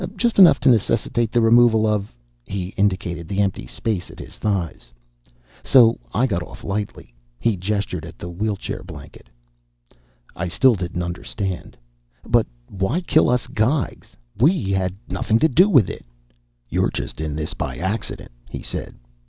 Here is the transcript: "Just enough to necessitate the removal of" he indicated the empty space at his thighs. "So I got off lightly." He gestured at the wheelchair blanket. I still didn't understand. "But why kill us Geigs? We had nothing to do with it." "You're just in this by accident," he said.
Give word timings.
"Just 0.17 0.39
enough 0.39 0.59
to 0.61 0.69
necessitate 0.69 1.31
the 1.31 1.41
removal 1.41 1.85
of" 1.85 2.11
he 2.43 2.69
indicated 2.69 3.27
the 3.27 3.39
empty 3.39 3.67
space 3.67 4.09
at 4.09 4.17
his 4.17 4.35
thighs. 4.37 4.91
"So 5.63 5.99
I 6.11 6.25
got 6.25 6.41
off 6.41 6.63
lightly." 6.63 7.13
He 7.37 7.55
gestured 7.55 8.03
at 8.03 8.17
the 8.17 8.27
wheelchair 8.27 8.81
blanket. 8.81 9.29
I 10.35 10.47
still 10.47 10.73
didn't 10.73 11.03
understand. 11.03 11.77
"But 12.23 12.47
why 12.67 13.01
kill 13.01 13.29
us 13.29 13.45
Geigs? 13.45 14.15
We 14.35 14.71
had 14.71 14.95
nothing 15.07 15.37
to 15.37 15.47
do 15.47 15.69
with 15.69 15.87
it." 15.87 16.03
"You're 16.67 16.89
just 16.89 17.21
in 17.21 17.35
this 17.35 17.53
by 17.53 17.77
accident," 17.77 18.31
he 18.49 18.63
said. 18.63 18.95